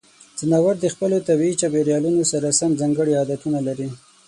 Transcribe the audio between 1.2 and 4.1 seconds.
طبیعي چاپیریالونو سره سم ځانګړې عادتونه لري.